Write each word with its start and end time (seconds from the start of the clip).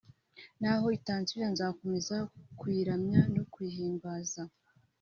n’aho 0.61 0.85
itansubiza 0.97 1.47
nzakomeza 1.53 2.15
kuyiramya 2.59 3.19
no 3.33 3.43
kuyihimbaza 3.51 4.41